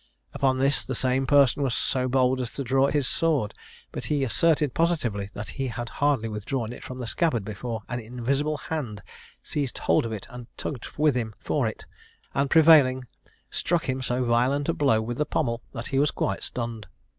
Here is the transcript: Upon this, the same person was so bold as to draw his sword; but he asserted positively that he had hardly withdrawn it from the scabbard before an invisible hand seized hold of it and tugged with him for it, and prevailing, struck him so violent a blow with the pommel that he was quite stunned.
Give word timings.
Upon 0.33 0.57
this, 0.57 0.83
the 0.83 0.95
same 0.95 1.27
person 1.27 1.61
was 1.61 1.75
so 1.75 2.07
bold 2.07 2.41
as 2.41 2.49
to 2.53 2.63
draw 2.63 2.87
his 2.87 3.07
sword; 3.07 3.53
but 3.91 4.05
he 4.05 4.23
asserted 4.23 4.73
positively 4.73 5.29
that 5.35 5.49
he 5.61 5.67
had 5.67 5.89
hardly 6.01 6.27
withdrawn 6.27 6.73
it 6.73 6.83
from 6.83 6.97
the 6.97 7.05
scabbard 7.05 7.45
before 7.45 7.83
an 7.87 7.99
invisible 7.99 8.57
hand 8.57 9.03
seized 9.43 9.77
hold 9.77 10.07
of 10.07 10.11
it 10.11 10.25
and 10.31 10.47
tugged 10.57 10.87
with 10.97 11.13
him 11.13 11.35
for 11.37 11.67
it, 11.67 11.85
and 12.33 12.49
prevailing, 12.49 13.05
struck 13.51 13.87
him 13.87 14.01
so 14.01 14.23
violent 14.25 14.67
a 14.67 14.73
blow 14.73 15.03
with 15.03 15.17
the 15.17 15.23
pommel 15.27 15.61
that 15.71 15.89
he 15.89 15.99
was 15.99 16.09
quite 16.09 16.41
stunned. 16.41 16.87